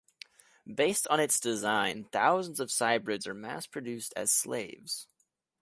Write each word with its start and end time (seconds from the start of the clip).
Based 0.65 1.05
on 1.09 1.19
its 1.19 1.39
design, 1.39 2.05
thousands 2.05 2.59
of 2.59 2.69
cybrids 2.71 3.27
are 3.27 3.35
mass-produced 3.35 4.13
as 4.15 4.31
slaves. 4.31 5.05